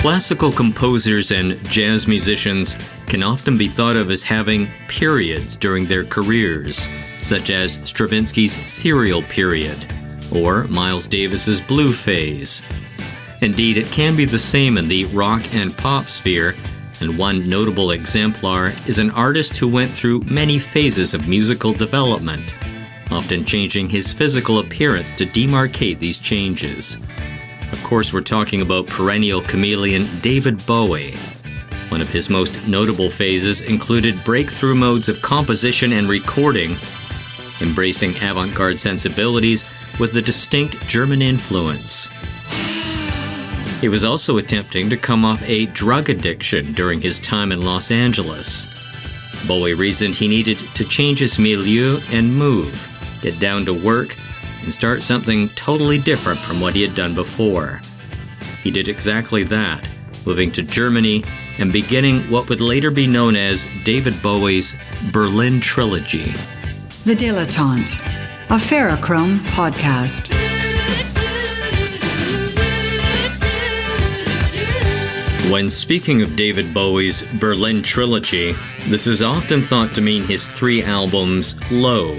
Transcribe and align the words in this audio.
Classical 0.00 0.50
composers 0.50 1.30
and 1.30 1.62
jazz 1.64 2.08
musicians 2.08 2.74
can 3.06 3.22
often 3.22 3.58
be 3.58 3.68
thought 3.68 3.96
of 3.96 4.10
as 4.10 4.22
having 4.22 4.66
periods 4.88 5.58
during 5.58 5.84
their 5.84 6.04
careers, 6.04 6.88
such 7.20 7.50
as 7.50 7.78
Stravinsky's 7.84 8.52
serial 8.52 9.22
period 9.22 9.76
or 10.34 10.64
Miles 10.68 11.06
Davis's 11.06 11.60
blue 11.60 11.92
phase. 11.92 12.62
Indeed, 13.42 13.76
it 13.76 13.88
can 13.88 14.16
be 14.16 14.24
the 14.24 14.38
same 14.38 14.78
in 14.78 14.88
the 14.88 15.04
rock 15.04 15.42
and 15.52 15.76
pop 15.76 16.06
sphere, 16.06 16.54
and 17.02 17.18
one 17.18 17.46
notable 17.46 17.90
exemplar 17.90 18.72
is 18.86 18.98
an 18.98 19.10
artist 19.10 19.58
who 19.58 19.68
went 19.68 19.90
through 19.90 20.22
many 20.22 20.58
phases 20.58 21.12
of 21.12 21.28
musical 21.28 21.74
development, 21.74 22.56
often 23.10 23.44
changing 23.44 23.90
his 23.90 24.10
physical 24.10 24.60
appearance 24.60 25.12
to 25.12 25.26
demarcate 25.26 25.98
these 25.98 26.18
changes. 26.18 26.96
Of 27.72 27.82
course, 27.84 28.12
we're 28.12 28.20
talking 28.20 28.62
about 28.62 28.88
perennial 28.88 29.40
chameleon 29.42 30.06
David 30.22 30.64
Bowie. 30.66 31.16
One 31.88 32.00
of 32.00 32.10
his 32.10 32.28
most 32.28 32.66
notable 32.66 33.10
phases 33.10 33.60
included 33.60 34.22
breakthrough 34.24 34.74
modes 34.74 35.08
of 35.08 35.22
composition 35.22 35.92
and 35.92 36.08
recording, 36.08 36.70
embracing 37.60 38.10
avant 38.22 38.54
garde 38.54 38.78
sensibilities 38.78 39.64
with 40.00 40.16
a 40.16 40.22
distinct 40.22 40.86
German 40.88 41.22
influence. 41.22 42.08
He 43.80 43.88
was 43.88 44.04
also 44.04 44.38
attempting 44.38 44.90
to 44.90 44.96
come 44.96 45.24
off 45.24 45.42
a 45.42 45.66
drug 45.66 46.10
addiction 46.10 46.72
during 46.72 47.00
his 47.00 47.20
time 47.20 47.52
in 47.52 47.62
Los 47.62 47.90
Angeles. 47.90 48.66
Bowie 49.46 49.74
reasoned 49.74 50.14
he 50.14 50.28
needed 50.28 50.58
to 50.74 50.84
change 50.84 51.20
his 51.20 51.38
milieu 51.38 51.98
and 52.12 52.34
move, 52.34 53.18
get 53.22 53.38
down 53.38 53.64
to 53.64 53.72
work, 53.72 54.14
and 54.62 54.72
start 54.72 55.02
something 55.02 55.48
totally 55.50 55.98
different 55.98 56.38
from 56.38 56.60
what 56.60 56.74
he 56.74 56.82
had 56.82 56.94
done 56.94 57.14
before. 57.14 57.80
He 58.62 58.70
did 58.70 58.88
exactly 58.88 59.42
that, 59.44 59.84
moving 60.26 60.50
to 60.52 60.62
Germany 60.62 61.24
and 61.58 61.72
beginning 61.72 62.30
what 62.30 62.48
would 62.48 62.60
later 62.60 62.90
be 62.90 63.06
known 63.06 63.36
as 63.36 63.66
David 63.84 64.20
Bowie's 64.22 64.76
Berlin 65.12 65.60
Trilogy. 65.60 66.32
The 67.04 67.14
Dilettante, 67.14 67.98
a 68.50 68.58
Ferrochrome 68.58 69.38
podcast. 69.50 70.30
When 75.50 75.68
speaking 75.68 76.22
of 76.22 76.36
David 76.36 76.72
Bowie's 76.72 77.24
Berlin 77.40 77.82
Trilogy, 77.82 78.54
this 78.86 79.08
is 79.08 79.20
often 79.20 79.62
thought 79.62 79.92
to 79.94 80.00
mean 80.00 80.22
his 80.22 80.46
three 80.46 80.84
albums 80.84 81.56
Low, 81.72 82.16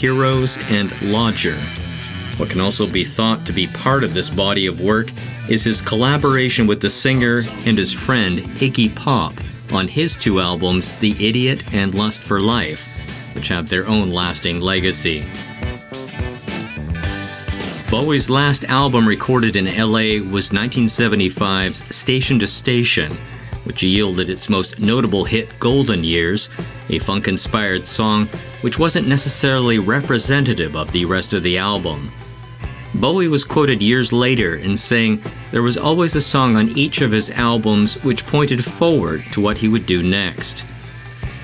Heroes, 0.00 0.56
and 0.70 0.90
Lodger. 1.02 1.60
What 2.38 2.48
can 2.48 2.58
also 2.58 2.90
be 2.90 3.04
thought 3.04 3.44
to 3.44 3.52
be 3.52 3.66
part 3.66 4.02
of 4.02 4.14
this 4.14 4.30
body 4.30 4.66
of 4.66 4.80
work 4.80 5.10
is 5.46 5.62
his 5.62 5.82
collaboration 5.82 6.66
with 6.66 6.80
the 6.80 6.88
singer 6.88 7.42
and 7.66 7.76
his 7.76 7.92
friend 7.92 8.38
Iggy 8.38 8.96
Pop 8.96 9.34
on 9.74 9.86
his 9.86 10.16
two 10.16 10.40
albums, 10.40 10.92
The 11.00 11.14
Idiot 11.28 11.74
and 11.74 11.94
Lust 11.94 12.22
for 12.22 12.40
Life, 12.40 12.88
which 13.34 13.48
have 13.48 13.68
their 13.68 13.86
own 13.86 14.10
lasting 14.10 14.60
legacy. 14.60 15.22
Bowie's 17.90 18.30
last 18.30 18.64
album 18.64 19.06
recorded 19.06 19.54
in 19.54 19.66
LA 19.66 20.26
was 20.32 20.48
1975's 20.48 21.94
Station 21.94 22.38
to 22.38 22.46
Station, 22.46 23.12
which 23.64 23.82
yielded 23.82 24.30
its 24.30 24.48
most 24.48 24.80
notable 24.80 25.24
hit 25.24 25.58
Golden 25.58 26.04
Years, 26.04 26.48
a 26.88 26.98
funk 26.98 27.28
inspired 27.28 27.86
song 27.86 28.26
which 28.62 28.78
wasn't 28.78 29.08
necessarily 29.08 29.78
representative 29.78 30.76
of 30.76 30.92
the 30.92 31.04
rest 31.04 31.32
of 31.32 31.42
the 31.42 31.58
album. 31.58 32.12
Bowie 32.94 33.28
was 33.28 33.44
quoted 33.44 33.82
years 33.82 34.12
later 34.12 34.56
in 34.56 34.76
saying 34.76 35.22
there 35.52 35.62
was 35.62 35.78
always 35.78 36.16
a 36.16 36.20
song 36.20 36.56
on 36.56 36.68
each 36.70 37.00
of 37.00 37.12
his 37.12 37.30
albums 37.30 38.02
which 38.02 38.26
pointed 38.26 38.64
forward 38.64 39.24
to 39.32 39.40
what 39.40 39.56
he 39.56 39.68
would 39.68 39.86
do 39.86 40.02
next. 40.02 40.64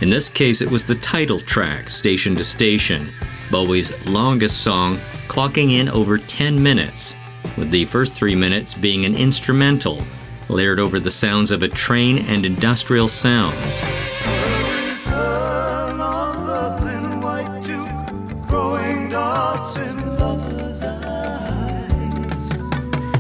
In 0.01 0.11
this 0.11 0.29
case, 0.29 0.61
it 0.61 0.71
was 0.71 0.87
the 0.87 0.97
title 0.97 1.41
track, 1.41 1.89
Station 1.89 2.35
to 2.37 2.45
Station, 2.45 3.11
Bowie's 3.51 4.07
longest 4.07 4.63
song 4.63 4.99
clocking 5.29 5.79
in 5.79 5.89
over 5.89 6.19
10 6.19 6.61
minutes, 6.61 7.17
with 7.57 7.71
the 7.71 7.85
first 7.87 8.13
three 8.13 8.35
minutes 8.35 8.75
being 8.75 9.07
an 9.07 9.15
instrumental, 9.15 10.03
layered 10.49 10.79
over 10.79 11.01
the 11.01 11.11
sounds 11.11 11.51
of 11.51 11.63
a 11.63 11.69
train 11.69 12.19
and 12.19 12.45
industrial 12.45 13.09
sounds. 13.09 13.83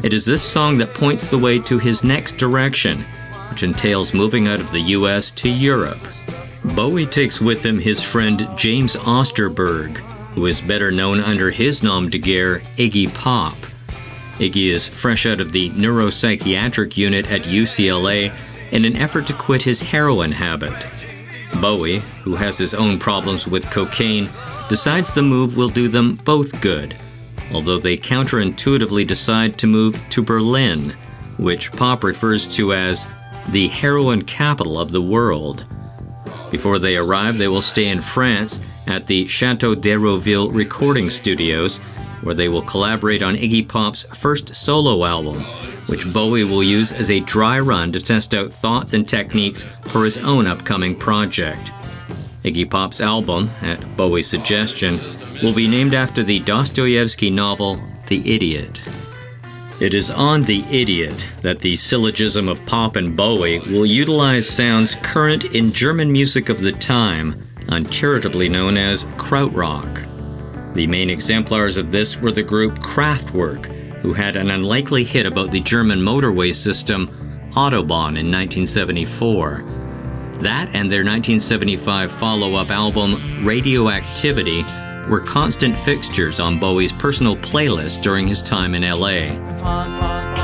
It 0.06 0.12
is 0.12 0.25
this 0.25 0.41
song 0.41 0.78
that 0.78 0.94
points 0.94 1.31
the 1.31 1.38
way 1.38 1.59
to 1.59 1.81
his 1.81 2.04
next 2.04 2.37
direction, 2.37 3.04
which 3.50 3.64
entails 3.64 4.14
moving 4.14 4.47
out 4.47 4.60
of 4.60 4.70
the 4.70 4.81
US 4.81 5.32
to 5.32 5.48
Europe. 5.48 5.98
Bowie 6.76 7.06
takes 7.06 7.41
with 7.41 7.66
him 7.66 7.81
his 7.81 8.04
friend 8.04 8.47
James 8.56 8.94
Osterberg, 8.94 9.97
who 10.37 10.47
is 10.47 10.60
better 10.60 10.93
known 10.93 11.19
under 11.19 11.50
his 11.50 11.82
nom 11.82 12.08
de 12.08 12.19
guerre, 12.19 12.60
Iggy 12.76 13.12
Pop. 13.14 13.56
Iggy 14.39 14.71
is 14.71 14.87
fresh 14.87 15.25
out 15.25 15.41
of 15.41 15.53
the 15.53 15.71
neuropsychiatric 15.71 16.97
unit 16.97 17.31
at 17.31 17.43
UCLA 17.43 18.33
in 18.71 18.85
an 18.85 18.97
effort 18.97 19.27
to 19.29 19.33
quit 19.33 19.63
his 19.63 19.81
heroin 19.81 20.33
habit. 20.33 20.75
Bowie, 21.61 22.01
who 22.23 22.35
has 22.35 22.59
his 22.59 22.75
own 22.75 22.99
problems 22.99 23.47
with 23.47 23.71
cocaine, 23.71 24.29
decides 24.69 25.13
the 25.13 25.23
move 25.23 25.57
will 25.57 25.69
do 25.69 25.89
them 25.89 26.17
both 26.17 26.61
good, 26.61 26.99
although 27.53 27.79
they 27.79 27.97
counterintuitively 27.97 29.07
decide 29.07 29.57
to 29.59 29.67
move 29.67 29.99
to 30.11 30.23
Berlin, 30.23 30.91
which 31.39 31.73
Pop 31.73 32.05
refers 32.05 32.47
to 32.57 32.75
as 32.75 33.07
the 33.49 33.69
heroin 33.69 34.23
capital 34.23 34.79
of 34.79 34.93
the 34.93 35.03
world. 35.03 35.65
Before 36.51 36.79
they 36.79 36.97
arrive, 36.97 37.39
they 37.39 37.49
will 37.49 37.63
stay 37.63 37.89
in 37.89 38.01
France 38.01 38.61
at 38.87 39.07
the 39.07 39.27
Chateau 39.29 39.75
d'Hérouville 39.75 40.53
recording 40.53 41.11
studios, 41.11 41.81
where 42.26 42.34
they 42.34 42.48
will 42.48 42.62
collaborate 42.62 43.22
on 43.22 43.37
Iggy 43.37 43.66
Pop's 43.66 44.03
first 44.14 44.54
solo 44.54 45.04
album, 45.04 45.41
which 45.87 46.12
Bowie 46.12 46.44
will 46.44 46.62
use 46.62 46.92
as 46.92 47.10
a 47.10 47.20
dry 47.20 47.59
run 47.59 47.92
to 47.92 48.00
test 48.00 48.34
out 48.34 48.53
thoughts 48.53 48.92
and 48.92 49.09
techniques 49.09 49.64
for 49.82 50.04
his 50.04 50.19
own 50.19 50.47
upcoming 50.47 50.94
project. 50.94 51.70
Iggy 52.42 52.70
Pop's 52.70 53.00
album, 53.00 53.50
at 53.62 53.97
Bowie's 53.97 54.26
suggestion, 54.26 55.00
will 55.42 55.54
be 55.54 55.69
named 55.69 55.94
after 55.94 56.22
the 56.22 56.41
Dostoevsky 56.41 57.31
novel 57.31 57.81
The 58.09 58.34
Idiot. 58.34 58.82
It 59.81 59.94
is 59.94 60.10
on 60.10 60.43
The 60.43 60.64
Idiot 60.70 61.28
that 61.43 61.60
the 61.60 61.76
syllogism 61.76 62.48
of 62.48 62.64
Pop 62.66 62.97
and 62.97 63.16
Bowie 63.16 63.60
will 63.60 63.87
utilize 63.87 64.48
sounds 64.48 64.97
current 64.97 65.54
in 65.54 65.72
German 65.72 66.10
music 66.10 66.48
of 66.48 66.60
the 66.60 66.72
time 66.72 67.47
uncharitably 67.69 68.48
known 68.48 68.76
as 68.76 69.04
krautrock. 69.16 70.16
The 70.76 70.87
main 70.87 71.09
exemplars 71.09 71.78
of 71.78 71.91
this 71.91 72.19
were 72.19 72.31
the 72.31 72.42
group 72.42 72.78
Kraftwerk, 72.81 73.64
who 74.03 74.12
had 74.12 74.37
an 74.37 74.50
unlikely 74.50 75.04
hit 75.04 75.25
about 75.25 75.50
the 75.50 75.60
German 75.60 76.00
motorway 76.00 76.54
system 76.54 77.09
Autobahn 77.53 78.19
in 78.19 78.31
1974. 78.31 79.64
That 80.42 80.69
and 80.75 80.92
their 80.92 81.03
1975 81.03 82.12
follow 82.12 82.56
up 82.56 82.70
album 82.70 83.42
Radioactivity 83.42 84.64
were 85.09 85.20
constant 85.20 85.78
fixtures 85.78 86.41
on 86.41 86.60
Bowie's 86.60 86.93
personal 86.93 87.37
playlist 87.37 88.03
during 88.03 88.28
his 88.28 88.43
time 88.43 88.75
in 88.75 88.82
LA. 88.82 90.36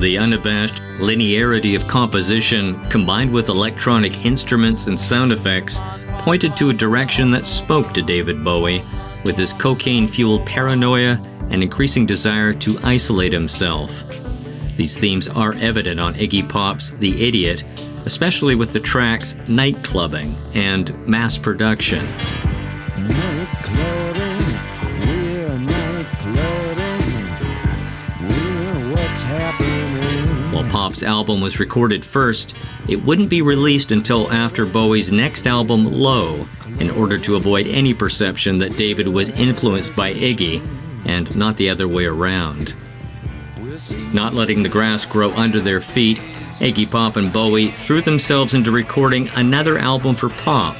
The 0.00 0.16
unabashed 0.16 0.80
linearity 1.00 1.74
of 1.74 1.88
composition, 1.88 2.80
combined 2.88 3.32
with 3.32 3.48
electronic 3.48 4.24
instruments 4.24 4.86
and 4.86 4.96
sound 4.96 5.32
effects, 5.32 5.80
pointed 6.18 6.56
to 6.56 6.70
a 6.70 6.74
direction 6.74 7.32
that 7.32 7.44
spoke 7.44 7.92
to 7.94 8.02
David 8.02 8.44
Bowie, 8.44 8.84
with 9.24 9.36
his 9.36 9.52
cocaine 9.52 10.06
fueled 10.06 10.46
paranoia 10.46 11.20
and 11.50 11.64
increasing 11.64 12.06
desire 12.06 12.54
to 12.54 12.78
isolate 12.84 13.32
himself. 13.32 14.04
These 14.76 14.98
themes 14.98 15.26
are 15.26 15.54
evident 15.54 15.98
on 15.98 16.14
Iggy 16.14 16.48
Pop's 16.48 16.90
The 16.90 17.26
Idiot, 17.26 17.64
especially 18.04 18.54
with 18.54 18.72
the 18.72 18.80
tracks 18.80 19.34
Night 19.48 19.82
Clubbing 19.82 20.36
and 20.54 20.96
Mass 21.08 21.36
Production. 21.38 22.06
Album 31.02 31.40
was 31.40 31.60
recorded 31.60 32.04
first, 32.04 32.54
it 32.88 33.02
wouldn't 33.04 33.30
be 33.30 33.42
released 33.42 33.92
until 33.92 34.30
after 34.32 34.66
Bowie's 34.66 35.12
next 35.12 35.46
album, 35.46 35.92
Low, 35.92 36.46
in 36.78 36.90
order 36.90 37.18
to 37.18 37.36
avoid 37.36 37.66
any 37.66 37.94
perception 37.94 38.58
that 38.58 38.76
David 38.76 39.08
was 39.08 39.28
influenced 39.30 39.96
by 39.96 40.12
Iggy, 40.14 40.66
and 41.06 41.34
not 41.36 41.56
the 41.56 41.70
other 41.70 41.88
way 41.88 42.06
around. 42.06 42.74
Not 44.12 44.34
letting 44.34 44.62
the 44.62 44.68
grass 44.68 45.04
grow 45.04 45.30
under 45.32 45.60
their 45.60 45.80
feet, 45.80 46.18
Iggy 46.60 46.90
Pop 46.90 47.16
and 47.16 47.32
Bowie 47.32 47.68
threw 47.68 48.00
themselves 48.00 48.54
into 48.54 48.70
recording 48.72 49.28
another 49.36 49.78
album 49.78 50.14
for 50.14 50.28
Pop 50.28 50.76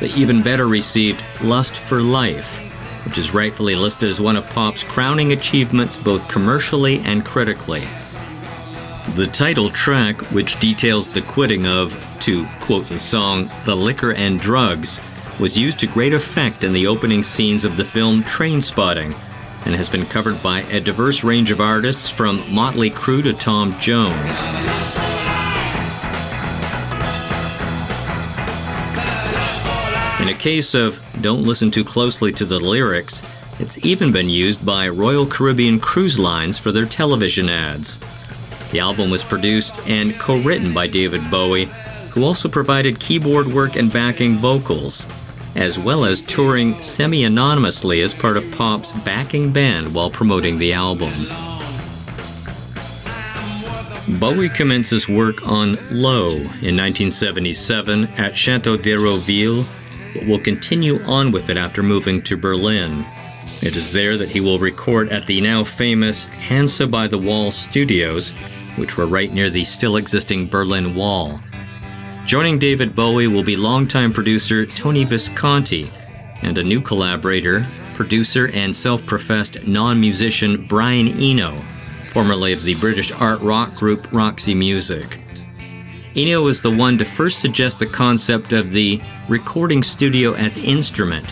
that 0.00 0.16
even 0.16 0.42
better 0.42 0.68
received 0.68 1.22
Lust 1.42 1.74
for 1.74 2.02
Life, 2.02 3.04
which 3.06 3.16
is 3.16 3.32
rightfully 3.32 3.74
listed 3.74 4.10
as 4.10 4.20
one 4.20 4.36
of 4.36 4.48
pop's 4.50 4.84
crowning 4.84 5.32
achievements 5.32 5.96
both 5.96 6.28
commercially 6.28 6.98
and 7.00 7.24
critically. 7.24 7.84
The 9.14 9.26
title 9.26 9.68
track, 9.68 10.22
which 10.32 10.58
details 10.58 11.10
the 11.10 11.20
quitting 11.20 11.66
of, 11.66 11.94
to 12.22 12.46
quote 12.60 12.86
the 12.86 12.98
song, 12.98 13.46
the 13.66 13.76
liquor 13.76 14.14
and 14.14 14.40
drugs, 14.40 15.06
was 15.38 15.58
used 15.58 15.80
to 15.80 15.86
great 15.86 16.14
effect 16.14 16.64
in 16.64 16.72
the 16.72 16.86
opening 16.86 17.22
scenes 17.22 17.66
of 17.66 17.76
the 17.76 17.84
film 17.84 18.22
Trainspotting 18.22 19.14
and 19.66 19.74
has 19.74 19.90
been 19.90 20.06
covered 20.06 20.42
by 20.42 20.60
a 20.62 20.80
diverse 20.80 21.22
range 21.22 21.50
of 21.50 21.60
artists 21.60 22.08
from 22.08 22.42
Motley 22.50 22.88
Crue 22.88 23.22
to 23.22 23.34
Tom 23.34 23.78
Jones. 23.78 24.46
In 30.22 30.28
a 30.34 30.38
case 30.38 30.74
of 30.74 31.04
don't 31.20 31.42
listen 31.42 31.70
too 31.70 31.84
closely 31.84 32.32
to 32.32 32.46
the 32.46 32.58
lyrics, 32.58 33.22
it's 33.60 33.84
even 33.84 34.10
been 34.10 34.30
used 34.30 34.64
by 34.64 34.88
Royal 34.88 35.26
Caribbean 35.26 35.78
Cruise 35.80 36.18
Lines 36.18 36.58
for 36.58 36.72
their 36.72 36.86
television 36.86 37.50
ads. 37.50 38.21
The 38.72 38.80
album 38.80 39.10
was 39.10 39.22
produced 39.22 39.78
and 39.88 40.18
co 40.18 40.38
written 40.38 40.74
by 40.74 40.86
David 40.86 41.30
Bowie, 41.30 41.68
who 42.14 42.24
also 42.24 42.48
provided 42.48 42.98
keyboard 42.98 43.46
work 43.46 43.76
and 43.76 43.92
backing 43.92 44.36
vocals, 44.36 45.06
as 45.54 45.78
well 45.78 46.04
as 46.04 46.20
touring 46.22 46.80
semi 46.82 47.24
anonymously 47.24 48.00
as 48.00 48.14
part 48.14 48.36
of 48.36 48.50
Pop's 48.52 48.92
backing 49.04 49.52
band 49.52 49.94
while 49.94 50.10
promoting 50.10 50.58
the 50.58 50.72
album. 50.72 51.12
Bowie 54.18 54.48
commences 54.48 55.08
work 55.08 55.46
on 55.46 55.78
Low 55.90 56.30
in 56.30 56.76
1977 56.76 58.04
at 58.16 58.36
Chateau 58.36 58.76
d'Hérouville 58.76 59.66
but 60.14 60.26
will 60.26 60.38
continue 60.38 61.02
on 61.04 61.32
with 61.32 61.48
it 61.48 61.56
after 61.56 61.82
moving 61.82 62.22
to 62.22 62.36
Berlin. 62.36 63.04
It 63.60 63.76
is 63.76 63.92
there 63.92 64.16
that 64.18 64.30
he 64.30 64.40
will 64.40 64.58
record 64.58 65.10
at 65.10 65.26
the 65.26 65.40
now 65.40 65.64
famous 65.64 66.24
Hansa 66.24 66.86
by 66.86 67.06
the 67.06 67.18
Wall 67.18 67.50
studios, 67.50 68.32
which 68.76 68.96
were 68.96 69.06
right 69.06 69.32
near 69.32 69.50
the 69.50 69.64
still 69.64 69.96
existing 69.96 70.48
Berlin 70.48 70.94
Wall. 70.94 71.40
Joining 72.24 72.58
David 72.58 72.94
Bowie 72.94 73.26
will 73.26 73.42
be 73.42 73.56
longtime 73.56 74.12
producer 74.12 74.64
Tony 74.64 75.04
Visconti 75.04 75.90
and 76.42 76.58
a 76.58 76.62
new 76.62 76.80
collaborator, 76.80 77.66
producer 77.94 78.48
and 78.54 78.74
self 78.74 79.04
professed 79.06 79.66
non 79.66 80.00
musician 80.00 80.66
Brian 80.66 81.08
Eno, 81.08 81.56
formerly 82.12 82.52
of 82.52 82.62
the 82.62 82.74
British 82.76 83.12
art 83.12 83.40
rock 83.40 83.74
group 83.74 84.12
Roxy 84.12 84.54
Music. 84.54 85.20
Eno 86.14 86.42
was 86.42 86.60
the 86.60 86.70
one 86.70 86.98
to 86.98 87.04
first 87.04 87.40
suggest 87.40 87.78
the 87.78 87.86
concept 87.86 88.52
of 88.52 88.70
the 88.70 89.00
recording 89.28 89.82
studio 89.82 90.34
as 90.34 90.58
instrument, 90.58 91.26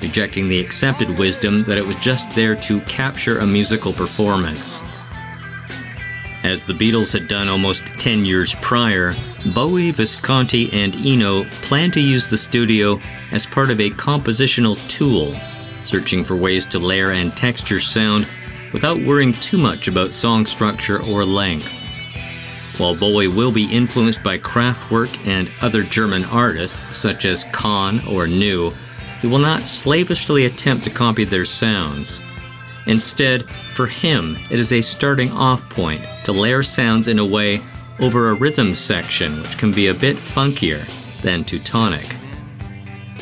rejecting 0.00 0.48
the 0.48 0.58
accepted 0.58 1.18
wisdom 1.18 1.62
that 1.64 1.76
it 1.76 1.86
was 1.86 1.96
just 1.96 2.34
there 2.34 2.56
to 2.56 2.80
capture 2.82 3.38
a 3.38 3.46
musical 3.46 3.92
performance. 3.92 4.82
As 6.42 6.66
the 6.66 6.72
Beatles 6.72 7.12
had 7.12 7.28
done 7.28 7.48
almost 7.48 7.84
10 7.98 8.24
years 8.24 8.56
prior, 8.56 9.14
Bowie, 9.54 9.92
Visconti, 9.92 10.72
and 10.72 10.96
Eno 10.96 11.44
planned 11.62 11.92
to 11.92 12.00
use 12.00 12.28
the 12.28 12.36
studio 12.36 13.00
as 13.30 13.46
part 13.46 13.70
of 13.70 13.80
a 13.80 13.90
compositional 13.90 14.76
tool, 14.88 15.34
searching 15.84 16.24
for 16.24 16.34
ways 16.34 16.66
to 16.66 16.80
layer 16.80 17.12
and 17.12 17.36
texture 17.36 17.78
sound 17.78 18.26
without 18.72 18.98
worrying 18.98 19.32
too 19.32 19.56
much 19.56 19.86
about 19.86 20.10
song 20.10 20.44
structure 20.44 21.00
or 21.04 21.24
length. 21.24 21.86
While 22.76 22.96
Bowie 22.96 23.28
will 23.28 23.52
be 23.52 23.72
influenced 23.72 24.24
by 24.24 24.38
Kraftwerk 24.38 25.28
and 25.28 25.48
other 25.60 25.84
German 25.84 26.24
artists, 26.24 26.96
such 26.96 27.24
as 27.24 27.44
Can 27.52 28.00
or 28.08 28.26
Neu, 28.26 28.74
he 29.20 29.28
will 29.28 29.38
not 29.38 29.60
slavishly 29.60 30.46
attempt 30.46 30.82
to 30.84 30.90
copy 30.90 31.22
their 31.22 31.44
sounds. 31.44 32.20
Instead, 32.86 33.44
for 33.44 33.86
him, 33.86 34.36
it 34.50 34.58
is 34.58 34.72
a 34.72 34.80
starting 34.80 35.30
off 35.30 35.68
point 35.70 36.02
to 36.24 36.32
layer 36.32 36.62
sounds 36.62 37.08
in 37.08 37.18
a 37.18 37.26
way 37.26 37.60
over 38.00 38.30
a 38.30 38.34
rhythm 38.34 38.74
section 38.74 39.40
which 39.40 39.58
can 39.58 39.72
be 39.72 39.88
a 39.88 39.94
bit 39.94 40.16
funkier 40.16 40.82
than 41.22 41.44
Teutonic. 41.44 42.06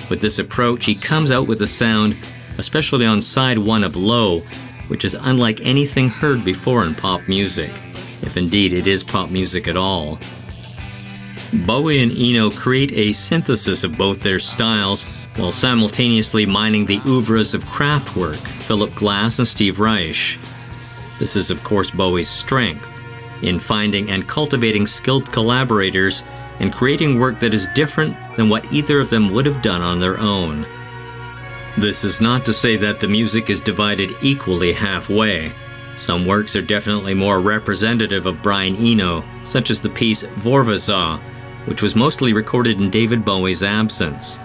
With 0.08 0.20
this 0.20 0.38
approach, 0.38 0.87
he 0.87 0.94
comes 0.94 1.31
out 1.31 1.47
with 1.47 1.62
a 1.62 1.67
sound, 1.67 2.17
especially 2.58 3.06
on 3.06 3.23
side 3.23 3.58
one 3.58 3.85
of 3.85 3.97
Low, 3.97 4.41
which 4.88 5.05
is 5.05 5.14
unlike 5.14 5.61
anything 5.62 6.08
heard 6.08 6.44
before 6.44 6.85
in 6.85 6.94
pop 6.94 7.29
music 7.29 7.70
if 8.23 8.37
indeed 8.37 8.73
it 8.73 8.87
is 8.87 9.02
pop 9.02 9.31
music 9.31 9.69
at 9.69 9.76
all. 9.76 10.19
Bowie 11.67 12.02
and 12.02 12.12
Eno 12.17 12.50
create 12.50 12.93
a 12.93 13.12
synthesis 13.12 13.82
of 13.82 13.99
both 13.99 14.20
their 14.20 14.38
styles 14.38 15.05
while 15.37 15.50
simultaneously 15.50 16.47
mining 16.47 16.87
the 16.87 17.00
oeuvres 17.06 17.55
of 17.55 17.64
Kraftwerk, 17.64 18.37
Philip 18.37 18.94
Glass, 18.94 19.38
and 19.38 19.49
Steve 19.49 19.81
Reich. 19.81 20.38
This 21.20 21.37
is, 21.37 21.52
of 21.52 21.62
course, 21.62 21.93
Bowie's 21.93 22.28
strength 22.28 22.99
in 23.43 23.61
finding 23.61 24.11
and 24.11 24.26
cultivating 24.26 24.87
skilled 24.87 25.31
collaborators 25.31 26.25
and 26.58 26.72
creating 26.72 27.19
work 27.19 27.38
that 27.40 27.55
is 27.55 27.69
different 27.75 28.17
than 28.37 28.49
what 28.49 28.70
either 28.72 29.00
of 29.00 29.11
them 29.11 29.31
would 29.31 29.46
have 29.46 29.62
done 29.62 29.82
on 29.82 30.00
their 30.00 30.19
own. 30.19 30.67
This 31.78 32.05
is 32.05 32.20
not 32.20 32.44
to 32.46 32.52
say 32.52 32.76
that 32.76 33.00
the 33.00 33.08
music 33.08 33.49
is 33.49 33.61
divided 33.61 34.11
equally 34.22 34.72
halfway. 34.72 35.52
Some 35.96 36.26
works 36.26 36.56
are 36.56 36.62
definitely 36.62 37.14
more 37.14 37.40
representative 37.40 38.26
of 38.26 38.43
Brian 38.43 38.75
Eno, 38.76 39.23
such 39.44 39.70
as 39.70 39.81
the 39.81 39.90
piece 39.90 40.25
Warszawa, 40.25 41.20
which 41.66 41.82
was 41.82 41.94
mostly 41.94 42.32
recorded 42.32 42.81
in 42.81 42.90
David 42.90 43.25
Bowie's 43.25 43.62
absence. 43.62 44.38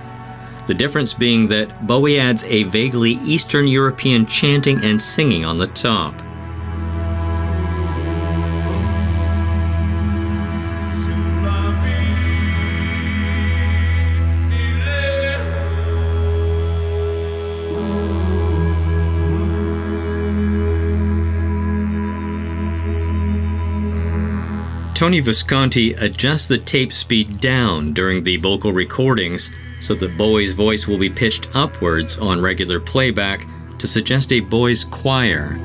The 0.68 0.74
difference 0.74 1.14
being 1.14 1.48
that 1.48 1.88
Bowie 1.88 2.20
adds 2.20 2.44
a 2.46 2.64
vaguely 2.64 3.14
Eastern 3.24 3.68
European 3.68 4.26
chanting 4.26 4.84
and 4.84 5.02
singing 5.02 5.46
on 5.46 5.58
the 5.58 5.68
top. 5.68 6.14
Tony 24.96 25.20
Visconti 25.20 25.94
adjusts 25.94 26.48
the 26.48 26.58
tape 26.58 26.94
speed 26.94 27.42
down 27.42 27.92
during 27.92 28.24
the 28.24 28.38
vocal 28.38 28.72
recordings 28.72 29.52
so 29.82 29.94
that 29.94 30.18
Bowie's 30.18 30.54
voice 30.54 30.88
will 30.88 30.98
be 30.98 31.10
pitched 31.10 31.54
upwards 31.54 32.18
on 32.18 32.42
regular 32.42 32.80
playback 32.80 33.46
to 33.78 33.88
suggest 33.88 34.32
a 34.32 34.40
boys' 34.40 34.86
choir. 34.86 35.58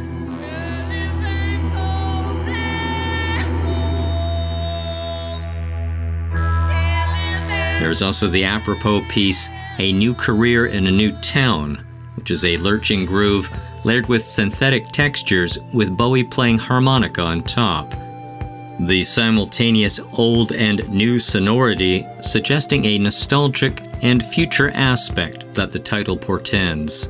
There's 7.79 8.03
also 8.03 8.27
the 8.27 8.45
apropos 8.45 9.03
piece, 9.09 9.49
A 9.79 9.93
New 9.93 10.13
Career 10.13 10.67
in 10.67 10.89
a 10.89 10.91
New 10.91 11.13
Town, 11.21 11.87
which 12.21 12.31
is 12.31 12.45
a 12.45 12.59
lurching 12.59 13.07
groove 13.07 13.51
layered 13.83 14.07
with 14.07 14.23
synthetic 14.23 14.87
textures 14.89 15.59
with 15.73 15.97
Bowie 15.97 16.23
playing 16.23 16.59
harmonica 16.59 17.23
on 17.23 17.43
top 17.43 17.95
the 18.87 19.05
simultaneous 19.05 20.01
old 20.17 20.53
and 20.53 20.89
new 20.89 21.19
sonority 21.19 22.07
suggesting 22.23 22.85
a 22.85 22.99
nostalgic 22.99 23.83
and 24.03 24.25
future 24.25 24.71
aspect 24.71 25.53
that 25.53 25.71
the 25.71 25.79
title 25.79 26.17
portends. 26.17 27.09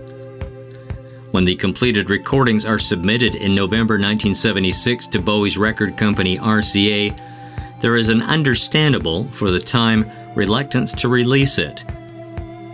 When 1.31 1.45
the 1.45 1.55
completed 1.55 2.11
recordings 2.11 2.67
are 2.67 2.81
submitted 2.81 3.37
in 3.37 3.55
November 3.55 3.95
1976 3.95 5.07
to 5.09 5.21
Bowie's 5.21 5.57
record 5.57 5.97
company 5.97 6.39
RCA, 6.39 7.17
there 7.81 7.97
is 7.97 8.09
an 8.09 8.23
understandable, 8.23 9.25
for 9.25 9.53
the 9.53 9.61
time, 9.61 10.11
reluctance 10.35 10.93
to 10.95 11.09
release 11.09 11.59
it. 11.59 11.85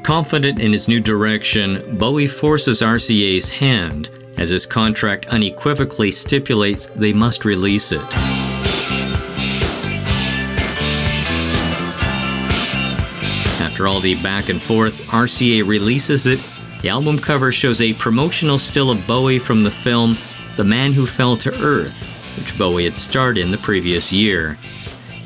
Confident 0.07 0.61
in 0.61 0.71
his 0.71 0.87
new 0.87 1.01
direction, 1.01 1.99
Bowie 1.99 2.29
forces 2.29 2.81
RCA's 2.81 3.51
hand, 3.51 4.09
as 4.39 4.51
his 4.51 4.65
contract 4.65 5.27
unequivocally 5.27 6.13
stipulates 6.13 6.87
they 6.87 7.13
must 7.13 7.45
release 7.45 7.91
it. 7.91 8.01
After 13.61 13.89
all 13.89 13.99
the 13.99 14.15
back 14.23 14.49
and 14.49 14.63
forth, 14.63 15.01
RCA 15.09 15.67
releases 15.67 16.29
it. 16.29 16.39
The 16.83 16.91
album 16.91 17.19
cover 17.19 17.51
shows 17.51 17.81
a 17.81 17.93
promotional 17.95 18.61
still 18.61 18.93
of 18.93 19.05
Bowie 19.09 19.41
from 19.41 19.65
the 19.65 19.73
film 19.73 20.17
The 20.55 20.63
Man 20.63 20.93
Who 20.93 21.07
Fell 21.07 21.37
to 21.39 21.53
Earth, 21.61 22.01
which 22.39 22.57
Bowie 22.57 22.85
had 22.85 22.97
starred 22.97 23.39
in 23.39 23.51
the 23.51 23.59
previous 23.59 24.13
year. 24.13 24.57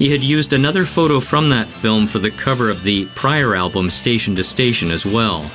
He 0.00 0.08
had 0.08 0.24
used 0.24 0.54
another 0.54 0.86
photo 0.86 1.20
from 1.20 1.50
that 1.50 1.68
film 1.68 2.06
for 2.06 2.20
the 2.20 2.30
cover 2.30 2.70
of 2.70 2.82
the 2.82 3.04
prior 3.14 3.54
album 3.54 3.90
Station 3.90 4.34
to 4.36 4.42
Station 4.42 4.90
as 4.90 5.04
well. 5.04 5.50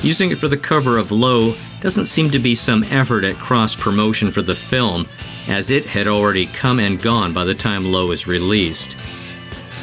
Using 0.00 0.30
it 0.30 0.38
for 0.38 0.46
the 0.46 0.56
cover 0.56 0.96
of 0.96 1.10
Low 1.10 1.56
doesn't 1.80 2.06
seem 2.06 2.30
to 2.30 2.38
be 2.38 2.54
some 2.54 2.84
effort 2.84 3.24
at 3.24 3.34
cross 3.34 3.74
promotion 3.74 4.30
for 4.30 4.42
the 4.42 4.54
film, 4.54 5.08
as 5.48 5.70
it 5.70 5.86
had 5.86 6.06
already 6.06 6.46
come 6.46 6.78
and 6.78 7.02
gone 7.02 7.32
by 7.32 7.42
the 7.42 7.52
time 7.52 7.84
Low 7.90 8.12
is 8.12 8.28
released. 8.28 8.96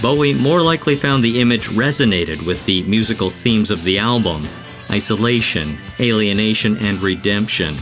Bowie 0.02 0.36
more 0.36 0.62
likely 0.62 0.96
found 0.96 1.22
the 1.22 1.42
image 1.42 1.68
resonated 1.68 2.46
with 2.46 2.66
the 2.66 2.84
musical 2.84 3.30
themes 3.30 3.72
of 3.72 3.84
the 3.84 4.00
album, 4.00 4.48
isolation, 4.90 5.76
alienation, 6.00 6.78
and 6.78 7.02
redemption. 7.02 7.76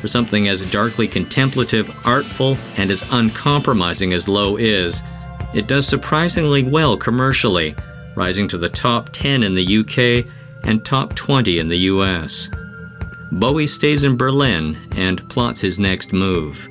For 0.00 0.06
something 0.06 0.46
as 0.46 0.70
darkly 0.70 1.08
contemplative, 1.08 1.90
artful, 2.06 2.56
and 2.76 2.92
as 2.92 3.02
uncompromising 3.10 4.12
as 4.12 4.28
Low 4.28 4.58
is, 4.58 5.02
it 5.54 5.68
does 5.68 5.86
surprisingly 5.86 6.64
well 6.64 6.96
commercially, 6.96 7.74
rising 8.16 8.48
to 8.48 8.58
the 8.58 8.68
top 8.68 9.08
10 9.12 9.42
in 9.42 9.54
the 9.54 9.78
UK 9.78 10.26
and 10.64 10.84
top 10.84 11.14
20 11.14 11.58
in 11.58 11.68
the 11.68 11.78
US. 11.78 12.50
Bowie 13.30 13.66
stays 13.66 14.04
in 14.04 14.16
Berlin 14.16 14.76
and 14.96 15.28
plots 15.28 15.60
his 15.60 15.78
next 15.78 16.12
move. 16.12 16.68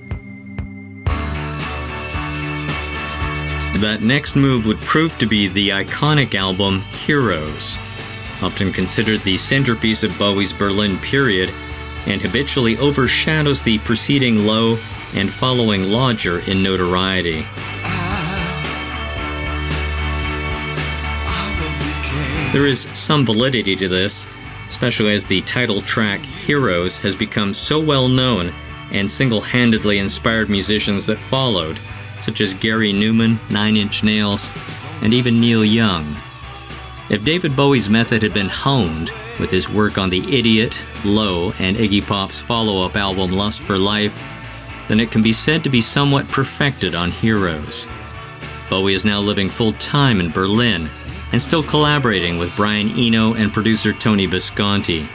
That 3.79 4.01
next 4.01 4.35
move 4.35 4.65
would 4.65 4.79
prove 4.79 5.17
to 5.17 5.25
be 5.25 5.47
the 5.47 5.69
iconic 5.69 6.35
album 6.35 6.81
Heroes, 6.81 7.77
often 8.41 8.71
considered 8.71 9.21
the 9.21 9.37
centerpiece 9.37 10.03
of 10.03 10.17
Bowie's 10.17 10.53
Berlin 10.53 10.97
period, 10.99 11.49
and 12.05 12.21
habitually 12.21 12.77
overshadows 12.77 13.61
the 13.61 13.79
preceding 13.79 14.45
Low 14.45 14.77
and 15.15 15.31
following 15.31 15.83
Lodger 15.83 16.39
in 16.49 16.63
notoriety. 16.63 17.45
There 22.53 22.67
is 22.67 22.81
some 22.93 23.25
validity 23.25 23.75
to 23.77 23.87
this, 23.87 24.27
especially 24.69 25.15
as 25.15 25.25
the 25.25 25.41
title 25.41 25.81
track 25.81 26.19
Heroes 26.19 26.99
has 26.99 27.15
become 27.15 27.51
so 27.51 27.79
well 27.79 28.07
known 28.07 28.53
and 28.91 29.09
single 29.09 29.41
handedly 29.41 29.97
inspired 29.97 30.51
musicians 30.51 31.07
that 31.07 31.17
followed, 31.17 31.79
such 32.21 32.41
as 32.41 32.53
Gary 32.53 32.93
Numan, 32.93 33.39
Nine 33.49 33.75
Inch 33.75 34.03
Nails, 34.03 34.51
and 35.01 35.15
even 35.15 35.41
Neil 35.41 35.65
Young. 35.65 36.15
If 37.09 37.23
David 37.23 37.55
Bowie's 37.55 37.89
method 37.89 38.21
had 38.21 38.35
been 38.35 38.49
honed 38.49 39.09
with 39.39 39.49
his 39.49 39.67
work 39.67 39.97
on 39.97 40.11
The 40.11 40.37
Idiot, 40.37 40.77
Low, 41.03 41.53
and 41.57 41.75
Iggy 41.75 42.05
Pop's 42.05 42.39
follow 42.39 42.85
up 42.85 42.95
album 42.95 43.31
Lust 43.31 43.63
for 43.63 43.79
Life, 43.79 44.23
then 44.87 44.99
it 44.99 45.09
can 45.09 45.23
be 45.23 45.33
said 45.33 45.63
to 45.63 45.71
be 45.71 45.81
somewhat 45.81 46.27
perfected 46.27 46.93
on 46.93 47.09
Heroes. 47.09 47.87
Bowie 48.69 48.93
is 48.93 49.05
now 49.05 49.19
living 49.19 49.49
full 49.49 49.73
time 49.73 50.19
in 50.19 50.29
Berlin 50.29 50.91
and 51.33 51.41
still 51.41 51.63
collaborating 51.63 52.37
with 52.37 52.55
Brian 52.55 52.89
Eno 52.91 53.33
and 53.33 53.51
producer 53.51 53.91
Tony 53.91 54.27
Visconti. 54.27 55.09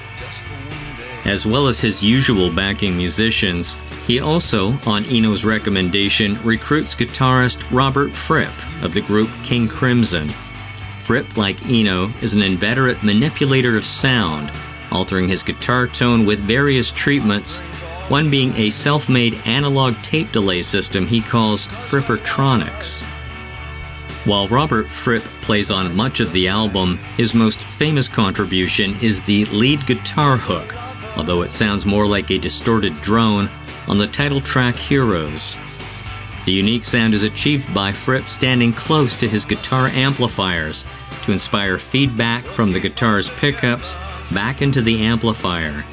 As 1.24 1.46
well 1.46 1.68
as 1.68 1.80
his 1.80 2.02
usual 2.02 2.50
backing 2.50 2.96
musicians, 2.96 3.78
he 4.06 4.20
also, 4.20 4.76
on 4.86 5.04
Eno's 5.06 5.44
recommendation, 5.44 6.42
recruits 6.42 6.94
guitarist 6.94 7.64
Robert 7.70 8.12
Fripp 8.12 8.52
of 8.82 8.94
the 8.94 9.00
group 9.00 9.30
King 9.42 9.68
Crimson. 9.68 10.28
Fripp, 11.02 11.36
like 11.36 11.64
Eno, 11.66 12.10
is 12.20 12.34
an 12.34 12.42
inveterate 12.42 13.02
manipulator 13.02 13.76
of 13.76 13.84
sound, 13.84 14.50
altering 14.90 15.28
his 15.28 15.42
guitar 15.42 15.86
tone 15.86 16.26
with 16.26 16.40
various 16.40 16.90
treatments, 16.90 17.58
one 18.08 18.28
being 18.28 18.52
a 18.56 18.70
self 18.70 19.08
made 19.08 19.34
analog 19.46 19.94
tape 20.02 20.32
delay 20.32 20.62
system 20.62 21.06
he 21.06 21.20
calls 21.20 21.68
Frippertronics. 21.68 23.04
While 24.28 24.46
Robert 24.48 24.90
Fripp 24.90 25.22
plays 25.40 25.70
on 25.70 25.96
much 25.96 26.20
of 26.20 26.34
the 26.34 26.48
album, 26.48 26.98
his 27.16 27.32
most 27.32 27.60
famous 27.60 28.10
contribution 28.10 28.94
is 29.00 29.22
the 29.22 29.46
lead 29.46 29.86
guitar 29.86 30.36
hook, 30.36 30.76
although 31.16 31.40
it 31.40 31.50
sounds 31.50 31.86
more 31.86 32.06
like 32.06 32.30
a 32.30 32.36
distorted 32.36 33.00
drone 33.00 33.48
on 33.86 33.96
the 33.96 34.06
title 34.06 34.42
track 34.42 34.74
Heroes. 34.74 35.56
The 36.44 36.52
unique 36.52 36.84
sound 36.84 37.14
is 37.14 37.22
achieved 37.22 37.72
by 37.72 37.90
Fripp 37.90 38.28
standing 38.28 38.74
close 38.74 39.16
to 39.16 39.26
his 39.26 39.46
guitar 39.46 39.86
amplifiers 39.86 40.84
to 41.22 41.32
inspire 41.32 41.78
feedback 41.78 42.44
from 42.44 42.70
the 42.70 42.80
guitar's 42.80 43.30
pickups 43.30 43.96
back 44.30 44.60
into 44.60 44.82
the 44.82 45.04
amplifier. 45.04 45.86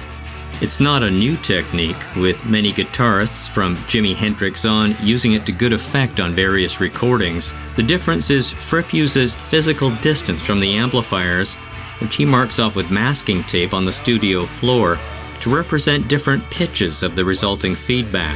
It's 0.61 0.79
not 0.79 1.03
a 1.03 1.11
new 1.11 1.35
technique, 1.35 1.97
with 2.15 2.45
many 2.45 2.71
guitarists 2.71 3.49
from 3.49 3.75
Jimi 3.75 4.15
Hendrix 4.15 4.63
on 4.63 4.95
using 5.01 5.33
it 5.33 5.45
to 5.45 5.51
good 5.51 5.73
effect 5.73 6.21
on 6.21 6.33
various 6.33 6.79
recordings. 6.79 7.53
The 7.75 7.83
difference 7.83 8.29
is 8.29 8.53
Fripp 8.53 8.93
uses 8.93 9.35
physical 9.35 9.89
distance 9.97 10.41
from 10.41 10.61
the 10.61 10.77
amplifiers, 10.77 11.55
which 11.99 12.15
he 12.15 12.25
marks 12.25 12.57
off 12.57 12.77
with 12.77 12.89
masking 12.89 13.43
tape 13.43 13.73
on 13.73 13.83
the 13.83 13.91
studio 13.91 14.45
floor 14.45 14.97
to 15.41 15.53
represent 15.53 16.07
different 16.07 16.49
pitches 16.49 17.03
of 17.03 17.15
the 17.15 17.25
resulting 17.25 17.75
feedback. 17.75 18.35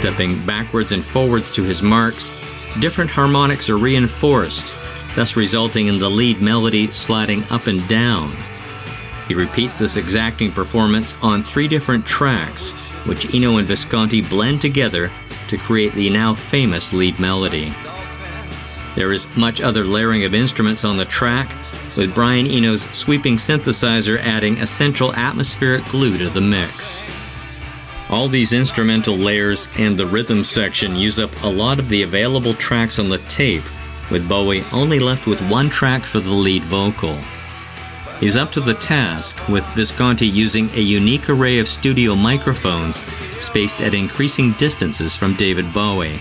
Stepping 0.00 0.44
backwards 0.44 0.90
and 0.90 1.04
forwards 1.04 1.52
to 1.52 1.62
his 1.62 1.82
marks, 1.82 2.32
different 2.80 3.10
harmonics 3.10 3.70
are 3.70 3.78
reinforced, 3.78 4.74
thus 5.14 5.36
resulting 5.36 5.86
in 5.86 5.98
the 5.98 6.10
lead 6.10 6.40
melody 6.40 6.86
sliding 6.88 7.44
up 7.50 7.66
and 7.66 7.86
down. 7.88 8.36
He 9.28 9.34
repeats 9.34 9.78
this 9.78 9.96
exacting 9.96 10.52
performance 10.52 11.14
on 11.22 11.42
three 11.42 11.68
different 11.68 12.04
tracks, 12.04 12.72
which 13.06 13.34
Eno 13.34 13.56
and 13.56 13.66
Visconti 13.66 14.20
blend 14.20 14.60
together 14.60 15.10
to 15.48 15.56
create 15.56 15.94
the 15.94 16.10
now 16.10 16.34
famous 16.34 16.92
lead 16.92 17.18
melody. 17.18 17.72
There 18.94 19.12
is 19.12 19.34
much 19.36 19.60
other 19.60 19.84
layering 19.84 20.24
of 20.24 20.34
instruments 20.34 20.84
on 20.84 20.96
the 20.96 21.04
track, 21.04 21.48
with 21.96 22.14
Brian 22.14 22.46
Eno's 22.46 22.82
sweeping 22.96 23.36
synthesizer 23.36 24.20
adding 24.20 24.58
essential 24.58 25.12
atmospheric 25.14 25.84
glue 25.86 26.16
to 26.18 26.28
the 26.28 26.40
mix. 26.40 27.04
All 28.14 28.28
these 28.28 28.52
instrumental 28.52 29.16
layers 29.16 29.66
and 29.76 29.98
the 29.98 30.06
rhythm 30.06 30.44
section 30.44 30.94
use 30.94 31.18
up 31.18 31.42
a 31.42 31.48
lot 31.48 31.80
of 31.80 31.88
the 31.88 32.02
available 32.02 32.54
tracks 32.54 33.00
on 33.00 33.08
the 33.08 33.18
tape, 33.18 33.64
with 34.08 34.28
Bowie 34.28 34.62
only 34.72 35.00
left 35.00 35.26
with 35.26 35.42
one 35.50 35.68
track 35.68 36.04
for 36.04 36.20
the 36.20 36.32
lead 36.32 36.62
vocal. 36.62 37.18
He's 38.20 38.36
up 38.36 38.52
to 38.52 38.60
the 38.60 38.74
task, 38.74 39.48
with 39.48 39.66
Visconti 39.70 40.28
using 40.28 40.70
a 40.74 40.80
unique 40.80 41.28
array 41.28 41.58
of 41.58 41.66
studio 41.66 42.14
microphones 42.14 43.02
spaced 43.42 43.80
at 43.80 43.94
increasing 43.94 44.52
distances 44.52 45.16
from 45.16 45.34
David 45.34 45.72
Bowie. 45.72 46.20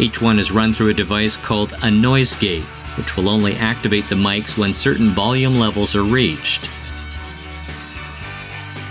Each 0.00 0.20
one 0.20 0.40
is 0.40 0.50
run 0.50 0.72
through 0.72 0.88
a 0.88 0.94
device 0.94 1.36
called 1.36 1.74
a 1.82 1.90
noise 1.92 2.34
gate, 2.34 2.64
which 2.98 3.16
will 3.16 3.28
only 3.28 3.54
activate 3.54 4.08
the 4.08 4.16
mics 4.16 4.58
when 4.58 4.74
certain 4.74 5.10
volume 5.10 5.60
levels 5.60 5.94
are 5.94 6.02
reached. 6.02 6.70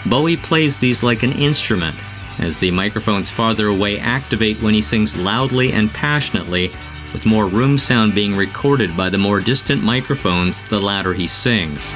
Bowie 0.05 0.37
plays 0.37 0.75
these 0.75 1.01
like 1.01 1.23
an 1.23 1.31
instrument, 1.31 1.95
as 2.37 2.59
the 2.59 2.69
microphones 2.69 3.31
farther 3.31 3.67
away 3.67 3.97
activate 3.97 4.61
when 4.61 4.75
he 4.75 4.81
sings 4.81 5.17
loudly 5.17 5.71
and 5.71 5.91
passionately, 5.91 6.71
with 7.11 7.25
more 7.25 7.47
room 7.47 7.77
sound 7.77 8.13
being 8.13 8.35
recorded 8.35 8.95
by 8.95 9.09
the 9.09 9.17
more 9.17 9.39
distant 9.39 9.81
microphones 9.81 10.61
the 10.69 10.79
louder 10.79 11.13
he 11.13 11.25
sings. 11.25 11.91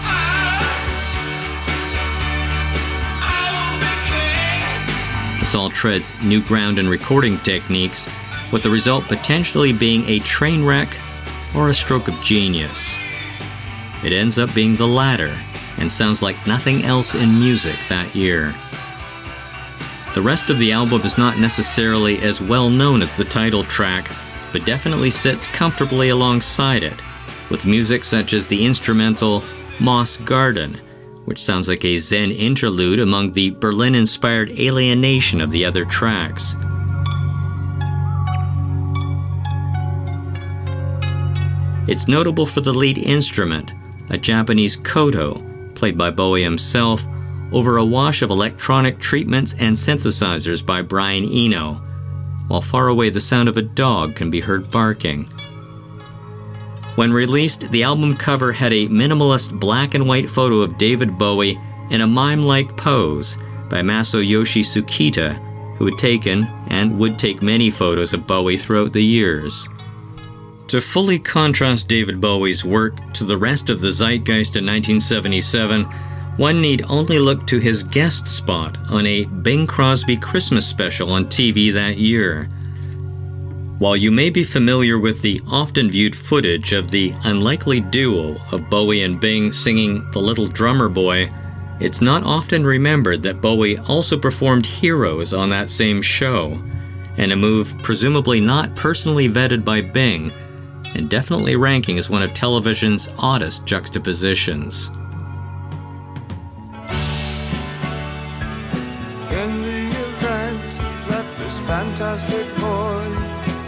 This 5.40 5.54
all 5.54 5.70
treads 5.70 6.12
new 6.24 6.42
ground 6.42 6.80
in 6.80 6.88
recording 6.88 7.38
techniques 7.40 8.10
with 8.52 8.64
the 8.64 8.70
result 8.72 9.04
potentially 9.06 9.72
being 9.72 10.04
a 10.08 10.20
train 10.20 10.66
wreck 10.66 10.98
or 11.56 11.70
a 11.70 11.76
stroke 11.76 12.08
of 12.08 12.16
genius. 12.24 12.98
It 14.04 14.14
ends 14.14 14.40
up 14.40 14.54
being 14.56 14.76
the 14.76 14.88
latter 14.88 15.36
and 15.80 15.92
sounds 15.92 16.22
like 16.22 16.46
nothing 16.46 16.84
else 16.84 17.16
in 17.16 17.40
music 17.40 17.78
that 17.90 18.14
year. 18.14 18.54
The 20.14 20.22
rest 20.22 20.50
of 20.50 20.58
the 20.58 20.72
album 20.72 21.02
is 21.02 21.18
not 21.18 21.40
necessarily 21.40 22.20
as 22.20 22.42
well 22.42 22.70
known 22.70 23.02
as 23.02 23.16
the 23.16 23.24
title 23.24 23.64
track, 23.64 24.12
but 24.52 24.66
definitely 24.66 25.12
sits 25.12 25.48
comfortably 25.48 26.10
alongside 26.10 26.84
it, 26.84 27.00
with 27.50 27.66
music 27.66 28.04
such 28.04 28.34
as 28.34 28.48
the 28.48 28.66
instrumental 28.66 29.44
Moss 29.80 30.18
Garden, 30.18 30.80
which 31.26 31.42
sounds 31.42 31.68
like 31.68 31.86
a 31.86 31.98
Zen 31.98 32.32
interlude 32.32 33.00
among 33.00 33.32
the 33.32 33.52
Berlin 33.52 33.96
inspired 33.96 34.50
alienation 34.52 35.42
of 35.42 35.52
the 35.52 35.64
other 35.64 35.86
tracks. 35.86 36.56
It's 41.88 42.08
notable 42.08 42.46
for 42.46 42.62
the 42.62 42.74
lead 42.74 42.98
instrument, 42.98 43.74
a 44.10 44.18
Japanese 44.18 44.76
koto, 44.76 45.44
played 45.76 45.98
by 45.98 46.12
Bowie 46.12 46.44
himself, 46.44 47.06
over 47.52 47.78
a 47.78 47.86
wash 47.86 48.22
of 48.22 48.30
electronic 48.30 49.00
treatments 49.00 49.56
and 49.60 49.76
synthesizers 49.76 50.66
by 50.66 50.82
Brian 50.82 51.26
Eno, 51.26 51.76
while 52.48 52.62
far 52.62 52.88
away 52.88 53.10
the 53.10 53.22
sound 53.22 53.50
of 53.50 53.58
a 53.58 53.62
dog 53.62 54.16
can 54.16 54.30
be 54.30 54.40
heard 54.40 54.70
barking. 54.70 55.24
When 56.96 57.14
released, 57.14 57.72
the 57.72 57.84
album 57.84 58.16
cover 58.18 58.52
had 58.52 58.74
a 58.74 58.88
minimalist 58.88 59.58
black 59.58 59.94
and 59.94 60.08
white 60.08 60.30
photo 60.30 60.62
of 60.62 60.78
David 60.78 61.18
Bowie 61.18 61.60
in 61.90 62.02
a 62.02 62.08
mime 62.08 62.44
like 62.44 62.76
pose 62.76 63.38
by 63.70 63.82
Masayoshi 63.82 64.62
Sukita, 64.62 65.38
who 65.78 65.86
had 65.86 65.98
taken 65.98 66.46
and 66.68 67.00
would 67.00 67.18
take 67.18 67.42
many 67.42 67.72
photos 67.72 68.14
of 68.14 68.28
Bowie 68.28 68.58
throughout 68.58 68.92
the 68.92 69.04
years. 69.04 69.68
To 70.70 70.80
fully 70.80 71.18
contrast 71.18 71.88
David 71.88 72.22
Bowie's 72.22 72.64
work 72.64 73.12
to 73.14 73.24
the 73.24 73.40
rest 73.40 73.72
of 73.72 73.82
the 73.82 73.90
zeitgeist 73.90 74.56
in 74.56 74.68
1977, 74.68 75.86
one 76.38 76.62
need 76.62 76.84
only 76.88 77.18
look 77.18 77.48
to 77.48 77.58
his 77.58 77.82
guest 77.82 78.28
spot 78.28 78.78
on 78.92 79.08
a 79.08 79.26
Bing 79.26 79.66
Crosby 79.66 80.16
Christmas 80.16 80.68
special 80.68 81.12
on 81.12 81.26
TV 81.26 81.74
that 81.74 81.98
year. 81.98 82.46
While 83.80 83.96
you 83.96 84.12
may 84.12 84.30
be 84.30 84.44
familiar 84.44 85.00
with 85.00 85.24
the 85.24 85.42
often 85.48 85.90
viewed 85.90 86.16
footage 86.16 86.72
of 86.72 86.92
the 86.92 87.16
unlikely 87.24 87.82
duo 87.82 88.38
of 88.52 88.70
Bowie 88.70 89.02
and 89.02 89.20
Bing 89.20 89.52
singing 89.52 90.08
The 90.12 90.20
Little 90.20 90.46
Drummer 90.46 90.88
Boy, 90.88 91.34
it's 91.80 92.00
not 92.00 92.24
often 92.24 92.64
remembered 92.64 93.24
that 93.24 93.42
Bowie 93.42 93.80
also 93.80 94.20
performed 94.20 94.68
Heroes 94.68 95.34
on 95.34 95.50
that 95.50 95.72
same 95.72 96.04
show, 96.04 96.62
and 97.18 97.32
a 97.32 97.36
move 97.36 97.76
presumably 97.82 98.40
not 98.40 98.76
personally 98.76 99.28
vetted 99.28 99.66
by 99.66 99.82
Bing, 99.82 100.32
and 100.96 101.10
definitely 101.10 101.56
ranking 101.56 101.98
as 101.98 102.10
one 102.10 102.24
of 102.24 102.34
television's 102.34 103.10
oddest 103.18 103.66
juxtapositions. 103.66 104.90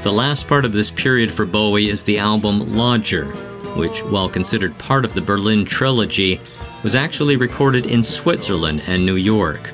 The 0.03 0.11
last 0.11 0.47
part 0.47 0.65
of 0.65 0.73
this 0.73 0.89
period 0.89 1.31
for 1.31 1.45
Bowie 1.45 1.89
is 1.89 2.03
the 2.03 2.17
album 2.17 2.67
Lodger, 2.69 3.25
which, 3.75 3.99
while 4.05 4.27
considered 4.27 4.77
part 4.79 5.05
of 5.05 5.13
the 5.13 5.21
Berlin 5.21 5.63
trilogy, 5.63 6.41
was 6.81 6.95
actually 6.95 7.37
recorded 7.37 7.85
in 7.85 8.03
Switzerland 8.03 8.81
and 8.87 9.05
New 9.05 9.15
York. 9.15 9.67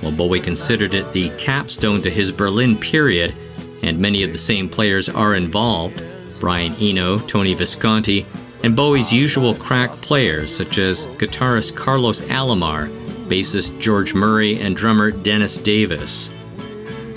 While 0.00 0.12
Bowie 0.12 0.40
considered 0.40 0.94
it 0.94 1.12
the 1.12 1.30
capstone 1.38 2.00
to 2.02 2.10
his 2.10 2.30
Berlin 2.30 2.78
period, 2.78 3.34
and 3.82 3.98
many 3.98 4.22
of 4.22 4.30
the 4.30 4.38
same 4.38 4.68
players 4.68 5.08
are 5.08 5.34
involved 5.34 6.00
Brian 6.40 6.74
Eno, 6.76 7.18
Tony 7.18 7.54
Visconti, 7.54 8.26
and 8.62 8.76
Bowie's 8.76 9.12
usual 9.12 9.54
crack 9.54 9.90
players 10.00 10.54
such 10.54 10.78
as 10.78 11.06
guitarist 11.18 11.76
Carlos 11.76 12.22
Alomar, 12.22 12.88
bassist 13.28 13.78
George 13.80 14.14
Murray, 14.14 14.60
and 14.60 14.76
drummer 14.76 15.10
Dennis 15.10 15.56
Davis 15.56 16.30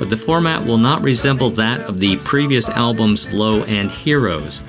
but 0.01 0.09
the 0.09 0.17
format 0.17 0.65
will 0.65 0.79
not 0.79 1.03
resemble 1.03 1.51
that 1.51 1.79
of 1.81 1.99
the 1.99 2.17
previous 2.17 2.67
albums 2.69 3.31
Low 3.31 3.63
and 3.65 3.91
Heroes, 3.91 4.63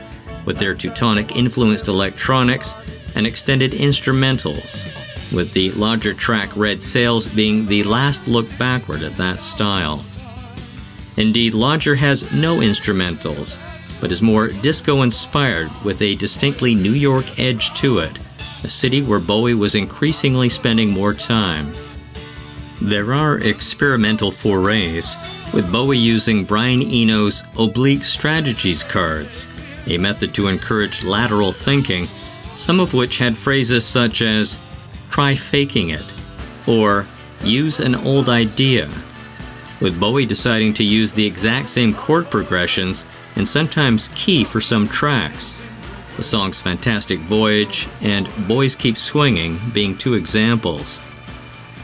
with 0.45 0.59
their 0.59 0.75
Teutonic 0.75 1.35
influenced 1.35 1.89
electronics 1.89 2.75
and 3.15 3.27
extended 3.27 3.73
instrumentals, 3.73 4.85
with 5.35 5.55
the 5.55 5.71
larger 5.71 6.13
track 6.13 6.55
Red 6.55 6.83
Sails 6.83 7.27
being 7.27 7.67
the 7.67 7.83
last 7.85 8.29
look 8.29 8.47
backward 8.59 9.03
at 9.03 9.17
that 9.17 9.41
style. 9.41 10.05
Indeed, 11.17 11.55
Lodger 11.55 11.95
has 11.95 12.31
no 12.35 12.59
instrumentals, 12.59 13.57
but 14.03 14.11
is 14.11 14.21
more 14.21 14.49
disco 14.49 15.03
inspired 15.03 15.71
with 15.85 16.03
a 16.03 16.17
distinctly 16.17 16.75
New 16.75 16.93
York 16.93 17.39
edge 17.39 17.73
to 17.75 18.01
it, 18.01 18.19
a 18.65 18.69
city 18.69 19.01
where 19.01 19.21
Bowie 19.21 19.55
was 19.55 19.77
increasingly 19.77 20.49
spending 20.49 20.91
more 20.91 21.15
time. 21.15 21.73
There 22.81 23.15
are 23.15 23.39
experimental 23.39 24.33
forays, 24.33 25.17
with 25.55 25.71
Bowie 25.71 25.99
using 25.99 26.45
Brian 26.45 26.83
Eno's 26.83 27.45
oblique 27.57 28.05
strategies 28.05 28.83
cards, 28.83 29.47
a 29.87 29.99
method 29.99 30.35
to 30.35 30.49
encourage 30.49 31.05
lateral 31.05 31.53
thinking, 31.53 32.09
some 32.57 32.81
of 32.81 32.95
which 32.95 33.19
had 33.19 33.39
phrases 33.39 33.85
such 33.85 34.21
as 34.21 34.59
try 35.11 35.37
faking 35.37 35.91
it 35.91 36.13
or 36.67 37.07
use 37.45 37.79
an 37.79 37.95
old 37.95 38.29
idea, 38.29 38.91
with 39.81 40.01
Bowie 40.01 40.27
deciding 40.27 40.75
to 40.75 40.83
use 40.83 41.13
the 41.13 41.25
exact 41.25 41.69
same 41.69 41.95
chord 41.95 42.29
progressions 42.29 43.07
and 43.37 43.49
sometimes 43.49 44.11
key 44.15 44.45
for 44.45 44.61
some 44.61 44.89
tracks. 44.89 45.63
The 46.17 46.23
songs 46.23 46.61
Fantastic 46.61 47.21
Voyage 47.21 47.89
and 48.01 48.29
Boys 48.47 48.77
Keep 48.77 48.99
Swinging 48.99 49.59
being 49.73 49.97
two 49.97 50.15
examples. 50.15 51.01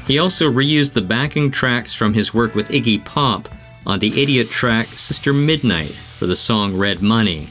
He 0.06 0.18
also 0.18 0.50
reused 0.50 0.92
the 0.92 1.00
backing 1.00 1.50
tracks 1.50 1.94
from 1.94 2.14
his 2.14 2.32
work 2.32 2.54
with 2.54 2.68
Iggy 2.68 3.04
Pop 3.04 3.48
on 3.86 3.98
the 3.98 4.22
idiot 4.22 4.50
track 4.50 4.98
Sister 4.98 5.32
Midnight 5.32 5.92
for 5.92 6.26
the 6.26 6.36
song 6.36 6.76
Red 6.76 7.02
Money. 7.02 7.50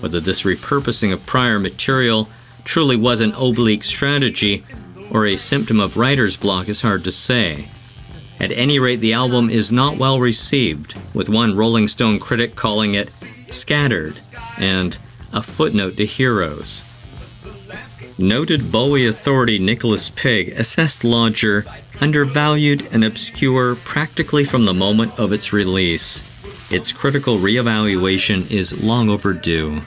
Whether 0.00 0.20
this 0.20 0.42
repurposing 0.42 1.12
of 1.12 1.24
prior 1.26 1.58
material 1.58 2.28
truly 2.64 2.96
was 2.96 3.20
an 3.20 3.32
oblique 3.32 3.84
strategy 3.84 4.64
or 5.10 5.26
a 5.26 5.36
symptom 5.36 5.80
of 5.80 5.96
writer's 5.96 6.36
block 6.36 6.68
is 6.68 6.82
hard 6.82 7.04
to 7.04 7.12
say. 7.12 7.68
At 8.38 8.52
any 8.52 8.78
rate, 8.78 9.00
the 9.00 9.14
album 9.14 9.48
is 9.48 9.72
not 9.72 9.96
well 9.96 10.20
received, 10.20 10.94
with 11.14 11.28
one 11.28 11.56
Rolling 11.56 11.88
Stone 11.88 12.20
critic 12.20 12.54
calling 12.54 12.94
it 12.94 13.08
scattered 13.50 14.18
and 14.58 14.96
a 15.32 15.42
footnote 15.42 15.96
to 15.96 16.06
Heroes. 16.06 16.82
Noted 18.18 18.72
Bowie 18.72 19.06
authority 19.06 19.58
Nicholas 19.58 20.10
Pegg 20.10 20.50
assessed 20.50 21.04
Lodger 21.04 21.64
undervalued 22.00 22.86
and 22.92 23.04
obscure 23.04 23.74
practically 23.74 24.44
from 24.44 24.64
the 24.64 24.74
moment 24.74 25.18
of 25.18 25.32
its 25.32 25.52
release. 25.52 26.22
Its 26.70 26.92
critical 26.92 27.38
reevaluation 27.38 28.50
is 28.50 28.78
long 28.78 29.08
overdue. 29.08 29.82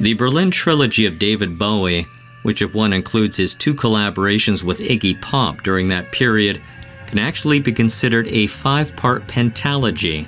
The 0.00 0.14
Berlin 0.14 0.50
trilogy 0.50 1.06
of 1.06 1.18
David 1.18 1.58
Bowie, 1.58 2.06
which 2.42 2.60
if 2.60 2.74
one 2.74 2.92
includes 2.92 3.36
his 3.36 3.54
two 3.54 3.74
collaborations 3.74 4.62
with 4.62 4.80
Iggy 4.80 5.20
Pop 5.22 5.62
during 5.62 5.88
that 5.88 6.12
period, 6.12 6.60
can 7.06 7.18
actually 7.18 7.60
be 7.60 7.72
considered 7.72 8.26
a 8.28 8.46
five 8.46 8.94
part 8.96 9.26
pentalogy 9.26 10.26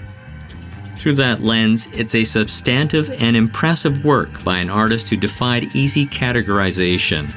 through 1.06 1.12
that 1.12 1.40
lens, 1.40 1.88
it's 1.92 2.16
a 2.16 2.24
substantive 2.24 3.10
and 3.22 3.36
impressive 3.36 4.04
work 4.04 4.42
by 4.42 4.58
an 4.58 4.68
artist 4.68 5.08
who 5.08 5.16
defied 5.16 5.64
easy 5.72 6.04
categorization. 6.04 7.32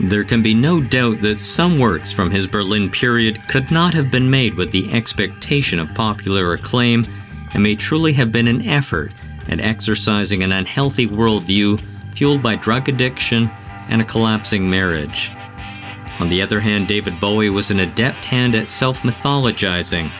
There 0.00 0.24
can 0.24 0.42
be 0.42 0.52
no 0.52 0.80
doubt 0.80 1.20
that 1.20 1.38
some 1.38 1.78
works 1.78 2.12
from 2.12 2.28
his 2.28 2.48
Berlin 2.48 2.90
period 2.90 3.46
could 3.46 3.70
not 3.70 3.94
have 3.94 4.10
been 4.10 4.28
made 4.28 4.54
with 4.54 4.72
the 4.72 4.92
expectation 4.92 5.78
of 5.78 5.94
popular 5.94 6.54
acclaim 6.54 7.06
and 7.54 7.62
may 7.62 7.76
truly 7.76 8.12
have 8.14 8.32
been 8.32 8.48
an 8.48 8.66
effort 8.66 9.12
at 9.46 9.60
exercising 9.60 10.42
an 10.42 10.50
unhealthy 10.50 11.06
worldview 11.06 11.80
fueled 12.16 12.42
by 12.42 12.56
drug 12.56 12.88
addiction 12.88 13.48
and 13.88 14.02
a 14.02 14.04
collapsing 14.04 14.68
marriage. 14.68 15.30
On 16.18 16.28
the 16.28 16.40
other 16.40 16.60
hand, 16.60 16.88
David 16.88 17.20
Bowie 17.20 17.50
was 17.50 17.70
an 17.70 17.80
adept 17.80 18.24
hand 18.24 18.54
at 18.54 18.70
self 18.70 19.02
mythologizing 19.02 20.10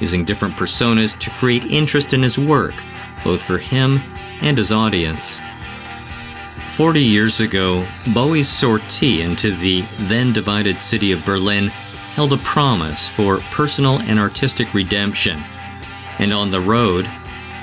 using 0.00 0.24
different 0.24 0.56
personas 0.56 1.18
to 1.20 1.30
create 1.30 1.64
interest 1.66 2.12
in 2.12 2.22
his 2.22 2.38
work, 2.38 2.74
both 3.22 3.42
for 3.42 3.58
him 3.58 4.00
and 4.40 4.58
his 4.58 4.72
audience. 4.72 5.40
Forty 6.70 7.02
years 7.02 7.40
ago, 7.40 7.86
Bowie's 8.12 8.48
sortie 8.48 9.22
into 9.22 9.54
the 9.54 9.84
then 10.00 10.32
divided 10.32 10.80
city 10.80 11.12
of 11.12 11.24
Berlin 11.24 11.68
held 11.68 12.32
a 12.32 12.38
promise 12.38 13.06
for 13.06 13.38
personal 13.52 14.00
and 14.00 14.18
artistic 14.18 14.74
redemption, 14.74 15.42
and 16.18 16.32
on 16.32 16.50
the 16.50 16.60
road, 16.60 17.08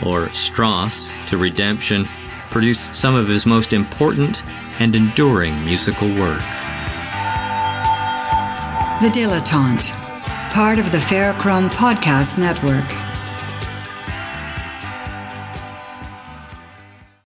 or 0.06 0.32
Strasse, 0.34 1.12
to 1.28 1.38
redemption, 1.38 2.08
produced 2.50 2.96
some 2.96 3.16
of 3.16 3.28
his 3.28 3.46
most 3.46 3.74
important 3.74 4.44
and 4.80 4.96
enduring 4.96 5.64
musical 5.66 6.08
work. 6.16 6.42
The 9.02 9.08
Dilettante 9.08 9.92
part 10.52 10.78
of 10.78 10.92
the 10.92 11.00
Ferrochrome 11.00 11.72
Podcast 11.72 12.38
Network. 12.38 13.11